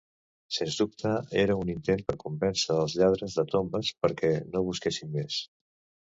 Sense 0.55 0.75
dubte, 0.77 1.09
era 1.41 1.57
un 1.63 1.67
intent 1.73 1.99
per 2.07 2.15
convèncer 2.23 2.77
els 2.83 2.95
lladres 3.01 3.35
de 3.41 3.45
tombes 3.51 3.91
perquè 4.05 4.31
no 4.55 4.63
busquessin 4.71 5.13
més. 5.19 5.37